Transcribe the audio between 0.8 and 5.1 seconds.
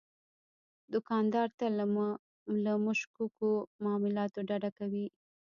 دوکاندار تل له مشکوکو معاملاتو ډډه کوي.